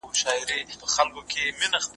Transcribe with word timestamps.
مننليک 0.07 1.83